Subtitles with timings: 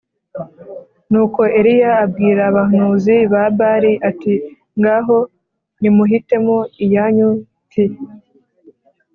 [1.11, 4.33] Nuko Eliya abwira abahanuzi ba Bāli ati
[4.79, 5.17] “Ngaho
[5.81, 7.29] nimuhitemo iyanyu
[7.63, 7.83] mpfi